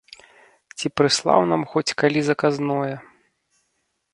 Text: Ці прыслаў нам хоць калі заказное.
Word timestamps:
Ці 0.77 0.87
прыслаў 1.01 1.45
нам 1.51 1.61
хоць 1.73 1.95
калі 2.03 2.19
заказное. 2.31 2.91